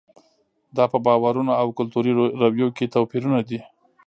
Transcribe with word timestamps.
دا 0.75 0.83
په 0.91 0.97
باورونو 1.05 1.51
او 1.61 1.67
کلتوري 1.77 2.11
رویو 2.41 2.67
کې 2.77 2.91
توپیرونه 2.95 3.39
دي. 3.49 3.59